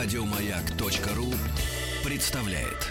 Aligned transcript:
Радиомаяк.ру 0.00 1.34
представляет. 2.08 2.86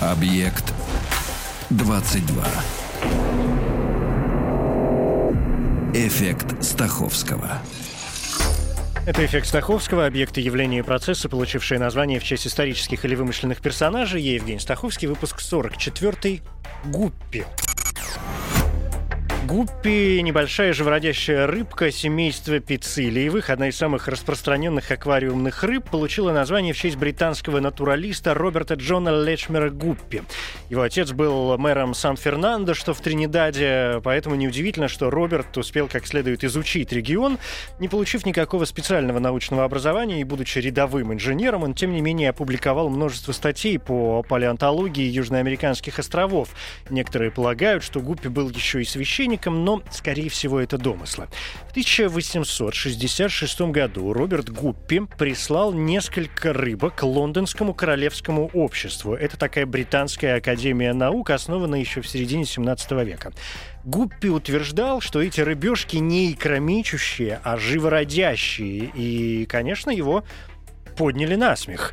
Объект 0.00 0.74
22. 1.70 2.44
Эффект 5.94 6.64
Стаховского. 6.64 7.62
Это 9.06 9.24
эффект 9.24 9.46
Стаховского, 9.46 10.04
объекты 10.04 10.40
явления 10.40 10.80
и 10.80 10.82
процесса, 10.82 11.28
получившие 11.28 11.78
название 11.78 12.18
в 12.18 12.24
честь 12.24 12.48
исторических 12.48 13.04
или 13.04 13.14
вымышленных 13.14 13.60
персонажей. 13.60 14.20
Я 14.20 14.34
Евгений 14.34 14.58
Стаховский, 14.58 15.06
выпуск 15.06 15.38
44 15.38 16.42
«Гуппи». 16.86 17.46
Гуппи– 19.46 20.20
небольшая 20.22 20.72
живородящая 20.72 21.46
рыбка 21.46 21.92
семейства 21.92 22.58
пиццилиевых, 22.58 23.48
одна 23.48 23.68
из 23.68 23.76
самых 23.76 24.08
распространенных 24.08 24.90
аквариумных 24.90 25.62
рыб, 25.62 25.88
получила 25.88 26.32
название 26.32 26.74
в 26.74 26.76
честь 26.76 26.96
британского 26.96 27.60
натуралиста 27.60 28.34
Роберта 28.34 28.74
Джона 28.74 29.22
Лечмера 29.24 29.70
Гуппи. 29.70 30.24
Его 30.68 30.82
отец 30.82 31.12
был 31.12 31.56
мэром 31.58 31.94
Сан-Фернандо, 31.94 32.74
что 32.74 32.92
в 32.92 33.00
Тринидаде, 33.00 34.00
поэтому 34.02 34.34
неудивительно, 34.34 34.88
что 34.88 35.10
Роберт 35.10 35.56
успел 35.56 35.86
как 35.86 36.08
следует 36.08 36.42
изучить 36.42 36.92
регион. 36.92 37.38
Не 37.78 37.88
получив 37.88 38.26
никакого 38.26 38.64
специального 38.64 39.20
научного 39.20 39.62
образования 39.62 40.22
и 40.22 40.24
будучи 40.24 40.58
рядовым 40.58 41.12
инженером, 41.12 41.62
он, 41.62 41.74
тем 41.74 41.92
не 41.92 42.00
менее, 42.00 42.30
опубликовал 42.30 42.88
множество 42.88 43.30
статей 43.30 43.78
по 43.78 44.24
палеонтологии 44.24 45.04
южноамериканских 45.04 46.00
островов. 46.00 46.48
Некоторые 46.90 47.30
полагают, 47.30 47.84
что 47.84 48.00
Гуппи 48.00 48.26
был 48.26 48.50
еще 48.50 48.82
и 48.82 48.84
священником, 48.84 49.35
художником, 49.36 49.64
но, 49.64 49.82
скорее 49.90 50.28
всего, 50.28 50.60
это 50.60 50.78
домыслы. 50.78 51.28
В 51.68 51.70
1866 51.70 53.60
году 53.62 54.12
Роберт 54.12 54.50
Гуппи 54.50 55.06
прислал 55.18 55.72
несколько 55.72 56.52
рыбок 56.52 57.02
Лондонскому 57.02 57.74
королевскому 57.74 58.50
обществу. 58.54 59.14
Это 59.14 59.36
такая 59.36 59.66
британская 59.66 60.36
академия 60.36 60.92
наук, 60.92 61.30
основанная 61.30 61.80
еще 61.80 62.00
в 62.00 62.08
середине 62.08 62.44
17 62.44 62.92
века. 63.04 63.32
Гуппи 63.84 64.28
утверждал, 64.28 65.00
что 65.00 65.22
эти 65.22 65.40
рыбешки 65.40 65.96
не 65.96 66.32
икромечущие, 66.32 67.40
а 67.44 67.56
живородящие. 67.56 68.90
И, 68.94 69.46
конечно, 69.46 69.90
его 69.90 70.24
подняли 70.96 71.36
на 71.36 71.54
смех. 71.56 71.92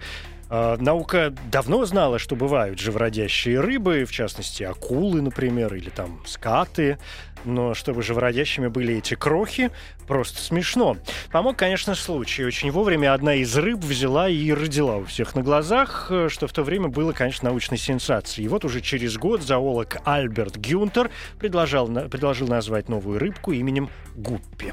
А, 0.56 0.78
наука 0.78 1.34
давно 1.52 1.84
знала, 1.84 2.20
что 2.20 2.36
бывают 2.36 2.78
живородящие 2.80 3.60
рыбы, 3.60 4.06
в 4.06 4.12
частности, 4.12 4.62
акулы, 4.62 5.20
например, 5.20 5.74
или 5.74 5.90
там 5.90 6.22
скаты. 6.28 7.00
Но 7.44 7.74
чтобы 7.74 8.04
живородящими 8.04 8.68
были 8.68 8.98
эти 8.98 9.16
крохи, 9.16 9.72
просто 10.08 10.40
смешно. 10.40 10.98
Помог, 11.32 11.58
конечно, 11.58 11.96
случай. 11.96 12.46
Очень 12.46 12.70
вовремя 12.70 13.16
одна 13.16 13.34
из 13.34 13.58
рыб 13.58 13.80
взяла 13.80 14.30
и 14.30 14.52
родила 14.54 14.98
у 14.98 15.06
всех 15.06 15.34
на 15.34 15.42
глазах, 15.42 16.12
что 16.30 16.46
в 16.46 16.54
то 16.54 16.62
время 16.62 16.88
было, 16.88 17.14
конечно, 17.14 17.50
научной 17.50 17.80
сенсацией. 17.80 18.46
И 18.46 18.48
вот 18.48 18.64
уже 18.64 18.80
через 18.80 19.18
год 19.18 19.42
зоолог 19.42 19.98
Альберт 20.06 20.58
Гюнтер 20.58 21.10
предложил, 21.40 21.88
предложил 21.88 22.48
назвать 22.48 22.90
новую 22.90 23.18
рыбку 23.18 23.54
именем 23.54 23.90
Гуппи. 24.16 24.72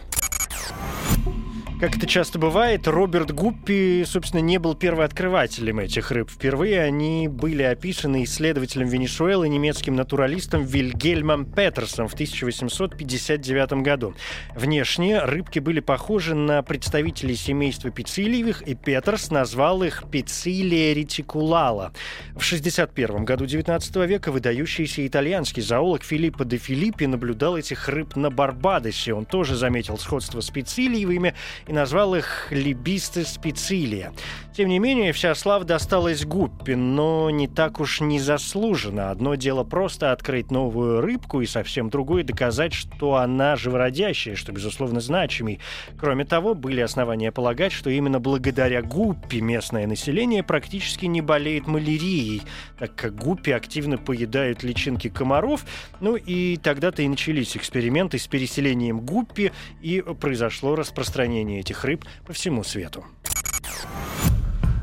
Как 1.80 1.96
это 1.96 2.06
часто 2.06 2.38
бывает, 2.38 2.86
Роберт 2.86 3.30
Гуппи, 3.30 4.04
собственно, 4.06 4.42
не 4.42 4.58
был 4.58 4.74
первооткрывателем 4.74 5.78
этих 5.78 6.10
рыб. 6.10 6.28
Впервые 6.28 6.82
они 6.82 7.26
были 7.26 7.62
описаны 7.62 8.24
исследователем 8.24 8.86
Венесуэлы, 8.86 9.48
немецким 9.48 9.96
натуралистом 9.96 10.62
Вильгельмом 10.62 11.46
Петерсом 11.46 12.06
в 12.06 12.12
1859 12.12 13.72
году. 13.82 14.14
Внешне 14.54 15.20
рыбки 15.20 15.58
были 15.58 15.80
похожи 15.80 16.34
на 16.34 16.62
представителей 16.62 17.34
семейства 17.34 17.88
пиццилиевых, 17.88 18.60
и 18.60 18.74
Петерс 18.74 19.30
назвал 19.30 19.82
их 19.82 20.04
пиццилия 20.12 20.92
ретикулала. 20.92 21.94
В 22.36 22.42
61 22.42 23.24
году 23.24 23.46
19 23.46 23.96
века 24.06 24.32
выдающийся 24.32 25.06
итальянский 25.06 25.62
зоолог 25.62 26.04
Филиппо 26.04 26.44
де 26.44 26.58
Филиппи 26.58 27.04
наблюдал 27.04 27.56
этих 27.56 27.88
рыб 27.88 28.16
на 28.16 28.30
Барбадосе. 28.30 29.14
Он 29.14 29.24
тоже 29.24 29.56
заметил 29.56 29.96
сходство 29.96 30.42
с 30.42 30.50
пиццилиевыми 30.50 31.34
и 31.70 31.72
назвал 31.72 32.16
их 32.16 32.48
«либисты 32.50 33.24
специлия». 33.24 34.12
Тем 34.52 34.68
не 34.68 34.80
менее, 34.80 35.12
вся 35.12 35.34
слава 35.36 35.64
досталась 35.64 36.26
Гуппи, 36.26 36.72
но 36.72 37.30
не 37.30 37.46
так 37.46 37.78
уж 37.78 38.00
незаслуженно. 38.00 39.10
Одно 39.10 39.36
дело 39.36 39.62
просто 39.62 40.10
открыть 40.10 40.50
новую 40.50 41.00
рыбку, 41.00 41.40
и 41.40 41.46
совсем 41.46 41.88
другое 41.88 42.24
доказать, 42.24 42.74
что 42.74 43.14
она 43.14 43.54
живородящая, 43.54 44.34
что, 44.34 44.50
безусловно, 44.50 45.00
значимый. 45.00 45.60
Кроме 45.96 46.24
того, 46.24 46.54
были 46.54 46.80
основания 46.80 47.30
полагать, 47.30 47.72
что 47.72 47.88
именно 47.88 48.18
благодаря 48.18 48.82
Гуппи 48.82 49.36
местное 49.36 49.86
население 49.86 50.42
практически 50.42 51.06
не 51.06 51.20
болеет 51.20 51.68
малярией, 51.68 52.42
так 52.78 52.96
как 52.96 53.14
Гуппи 53.14 53.52
активно 53.52 53.96
поедают 53.96 54.64
личинки 54.64 55.08
комаров. 55.08 55.64
Ну 56.00 56.16
и 56.16 56.56
тогда-то 56.56 57.02
и 57.02 57.08
начались 57.08 57.56
эксперименты 57.56 58.18
с 58.18 58.26
переселением 58.26 59.00
Гуппи, 59.00 59.52
и 59.80 60.02
произошло 60.20 60.74
распространение 60.74 61.59
этих 61.60 61.84
рыб 61.84 62.04
по 62.26 62.32
всему 62.32 62.64
свету. 62.64 63.04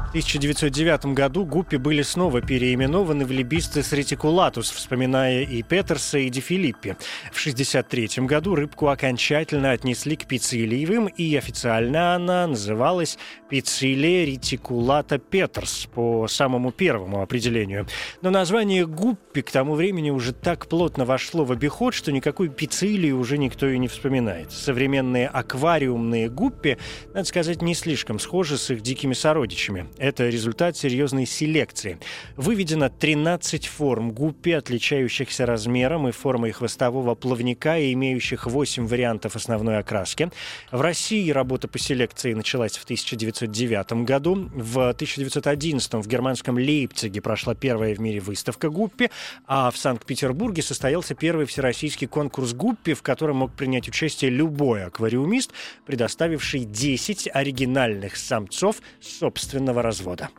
В 0.08 0.10
1909 0.12 1.08
году 1.08 1.46
гуппи 1.46 1.76
были 1.76 2.02
снова 2.02 2.42
переименованы 2.42 3.26
в 3.26 3.32
либистес 3.32 3.92
ретикулатус, 3.92 4.72
вспоминая 4.72 5.42
и 5.42 5.62
Петерса, 5.62 6.18
и 6.18 6.30
Ди 6.30 6.40
Филиппи. 6.40 6.96
В 7.34 7.40
1963 7.40 8.26
году 8.26 8.56
рыбку 8.56 8.88
окончательно 8.88 9.72
отнесли 9.72 10.16
к 10.16 10.26
пиццилиевым, 10.26 11.08
и 11.08 11.36
официально 11.36 12.16
она 12.16 12.48
называлась 12.48 13.18
пиццилия 13.50 14.26
ретикулата 14.26 15.18
Петерс 15.18 15.88
по 15.94 16.28
самому 16.30 16.72
первому 16.72 17.22
определению. 17.22 17.86
Но 18.22 18.30
название 18.30 18.88
гуппи 18.88 19.42
к 19.42 19.52
тому 19.52 19.76
времени 19.76 20.10
уже 20.10 20.32
так 20.32 20.68
плотно 20.68 21.04
вошло 21.04 21.44
в 21.44 21.52
обиход, 21.52 21.94
что 21.94 22.14
никакой 22.14 22.48
пиццилии 22.48 23.12
уже 23.12 23.38
никто 23.38 23.68
и 23.68 23.78
не 23.78 23.90
вспоминает. 23.90 24.54
Современные 24.54 25.28
аквариумные 25.28 26.30
гуппи, 26.30 26.78
надо 27.14 27.26
сказать, 27.26 27.62
не 27.62 27.76
слишком 27.76 28.20
схожи 28.20 28.58
с 28.58 28.72
их 28.72 28.82
дикими 28.82 29.14
сородичами. 29.14 29.88
Это 29.98 30.30
результат 30.30 30.78
серьезной 30.78 31.26
селекции. 31.26 31.98
Выведено 32.36 32.90
13 32.90 33.66
форм 33.66 34.12
гуппи, 34.12 34.52
отличающихся 34.52 35.46
размером 35.48 36.08
и 36.08 36.12
формой 36.12 36.52
хвостового 36.52 37.16
плавника 37.16 37.80
и 37.80 37.94
имеющих 37.94 38.46
8 38.46 38.86
вариантов 38.86 39.36
основной 39.36 39.80
окраски. 39.80 40.30
В 40.72 40.82
России 40.82 41.32
работа 41.32 41.68
по 41.68 41.80
селекции 41.80 42.34
началась 42.34 42.78
в 42.78 42.84
1909 42.84 44.06
году. 44.06 44.50
В 44.54 44.90
1911 44.90 45.94
в 45.94 46.08
германском 46.08 46.58
Лейпциге 46.58 47.20
прошла 47.22 47.56
первая 47.56 47.96
в 47.96 48.00
мире 48.00 48.20
выставка 48.20 48.70
гуппи, 48.70 49.10
а 49.48 49.72
в 49.72 49.78
Санкт-Петербурге 49.78 50.62
состоялся 50.62 51.16
первый 51.16 51.48
всероссийский 51.48 52.08
конкурс 52.08 52.54
гуппи, 52.54 52.94
в 52.94 53.02
котором 53.02 53.38
мог 53.38 53.54
принять 53.54 53.88
участие 53.88 54.30
любой 54.30 54.84
аквариумист, 54.84 55.52
предоставивший 55.88 56.66
10 56.66 57.30
оригинальных 57.34 58.16
самцов 58.16 58.78
собственного 59.02 59.87
развода. 59.88 60.30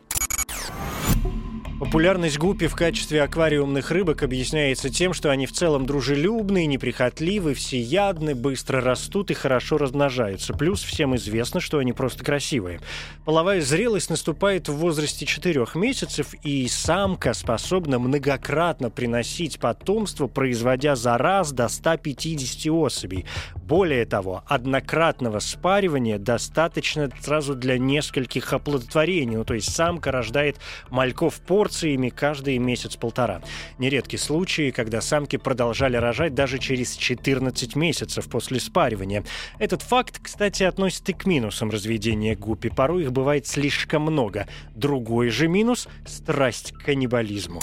Популярность 1.79 2.39
гуппи 2.39 2.67
в 2.67 2.75
качестве 2.75 3.23
аквариумных 3.23 3.93
рыбок 3.93 4.25
объясняется 4.25 4.91
тем, 4.91 5.13
что 5.13 5.31
они 5.31 5.47
в 5.47 5.53
целом 5.53 5.87
дружелюбные, 5.87 6.67
неприхотливы, 6.67 7.55
всеядны, 7.55 8.35
быстро 8.35 8.81
растут 8.81 9.31
и 9.31 9.35
хорошо 9.35 9.79
размножаются. 9.79 10.55
Плюс 10.55 10.83
всем 10.83 11.15
известно, 11.15 11.61
что 11.61 11.79
они 11.79 11.93
просто 11.93 12.25
красивые. 12.25 12.81
Половая 13.25 13.61
зрелость 13.61 14.11
наступает 14.11 14.69
в 14.69 14.75
возрасте 14.75 15.25
4 15.25 15.67
месяцев, 15.77 16.35
и 16.43 16.67
самка 16.67 17.33
способна 17.33 18.01
многократно 18.01 18.91
приносить 18.91 19.61
потомство, 19.61 20.27
производя 20.27 20.97
за 20.97 21.17
раз 21.17 21.53
до 21.53 21.69
150 21.69 22.73
особей. 22.73 23.25
Более 23.55 24.05
того, 24.05 24.43
однократного 24.49 25.39
спаривания 25.39 26.19
достаточно 26.19 27.09
сразу 27.21 27.55
для 27.55 27.79
нескольких 27.79 28.53
оплодотворений. 28.53 29.37
Ну, 29.37 29.45
то 29.45 29.55
есть 29.55 29.73
самка 29.73 30.11
рождает 30.11 30.57
мальков 30.91 31.39
пор 31.39 31.68
порциями 31.69 32.09
каждый 32.09 32.57
месяц-полтора. 32.57 33.43
Нередки 33.77 34.17
случаи, 34.17 34.71
когда 34.71 35.03
самки 35.03 35.37
продолжали 35.37 35.99
рожать 35.99 36.35
даже 36.35 36.59
через 36.59 36.97
14 36.97 37.77
месяцев 37.77 38.27
после 38.31 38.59
спаривания. 38.59 39.23
Этот 39.59 39.83
факт, 39.83 40.19
кстати, 40.23 40.63
относится 40.63 41.13
и 41.13 41.15
к 41.15 41.27
минусам 41.27 41.69
разведения 41.71 42.35
гуппи. 42.35 42.71
Порой 42.71 43.03
их 43.03 43.13
бывает 43.13 43.47
слишком 43.47 44.03
много. 44.03 44.47
Другой 44.75 45.29
же 45.29 45.47
минус– 45.47 45.89
страсть 46.07 46.73
к 46.73 46.87
каннибализму. 46.87 47.61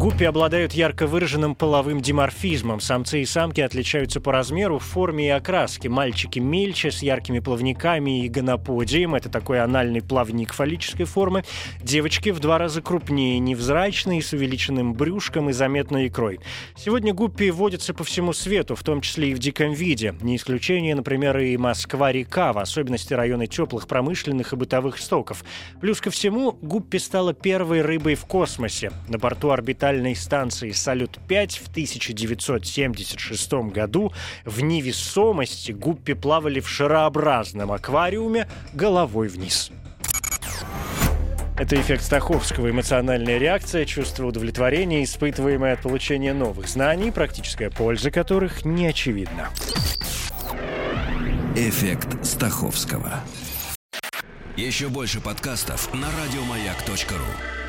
Гуппи 0.00 0.24
обладают 0.24 0.72
ярко 0.72 1.06
выраженным 1.06 1.54
половым 1.54 2.00
диморфизмом. 2.00 2.80
Самцы 2.80 3.20
и 3.20 3.26
самки 3.26 3.60
отличаются 3.60 4.18
по 4.18 4.32
размеру, 4.32 4.78
форме 4.78 5.26
и 5.26 5.28
окраске. 5.28 5.90
Мальчики 5.90 6.38
мельче, 6.38 6.90
с 6.90 7.02
яркими 7.02 7.40
плавниками 7.40 8.24
и 8.24 8.28
гоноподием. 8.30 9.14
Это 9.14 9.28
такой 9.28 9.60
анальный 9.60 10.00
плавник 10.00 10.54
фаллической 10.54 11.04
формы. 11.04 11.44
Девочки 11.82 12.30
в 12.30 12.40
два 12.40 12.56
раза 12.56 12.80
крупнее, 12.80 13.38
невзрачные, 13.40 14.22
с 14.22 14.32
увеличенным 14.32 14.94
брюшком 14.94 15.50
и 15.50 15.52
заметной 15.52 16.08
икрой. 16.08 16.40
Сегодня 16.76 17.12
гуппи 17.12 17.50
водятся 17.50 17.92
по 17.92 18.02
всему 18.02 18.32
свету, 18.32 18.76
в 18.76 18.82
том 18.82 19.02
числе 19.02 19.32
и 19.32 19.34
в 19.34 19.38
диком 19.38 19.72
виде. 19.72 20.14
Не 20.22 20.36
исключение, 20.36 20.94
например, 20.94 21.36
и 21.40 21.58
Москва-река, 21.58 22.54
в 22.54 22.58
особенности 22.58 23.12
районы 23.12 23.46
теплых 23.46 23.86
промышленных 23.86 24.54
и 24.54 24.56
бытовых 24.56 24.96
стоков. 24.96 25.44
Плюс 25.82 26.00
ко 26.00 26.08
всему, 26.08 26.52
гуппи 26.52 26.96
стала 26.96 27.34
первой 27.34 27.82
рыбой 27.82 28.14
в 28.14 28.24
космосе. 28.24 28.92
На 29.06 29.18
борту 29.18 29.50
орбитальной 29.90 30.14
станции 30.14 30.70
«Салют-5» 30.70 31.64
в 31.64 31.68
1976 31.68 33.52
году 33.72 34.12
в 34.44 34.62
невесомости 34.62 35.72
гуппи 35.72 36.14
плавали 36.14 36.60
в 36.60 36.68
шарообразном 36.68 37.72
аквариуме 37.72 38.48
головой 38.72 39.28
вниз. 39.28 39.72
Это 41.58 41.78
эффект 41.78 42.04
Стаховского, 42.04 42.70
эмоциональная 42.70 43.38
реакция, 43.38 43.84
чувство 43.84 44.26
удовлетворения, 44.26 45.04
испытываемое 45.04 45.74
от 45.74 45.82
получения 45.82 46.32
новых 46.32 46.68
знаний, 46.68 47.10
практическая 47.10 47.68
польза 47.68 48.10
которых 48.10 48.64
не 48.64 48.86
очевидна. 48.86 49.50
Эффект 51.56 52.24
Стаховского. 52.24 53.20
Еще 54.56 54.88
больше 54.88 55.20
подкастов 55.20 55.92
на 55.92 56.06
радиомаяк.ру. 56.06 57.59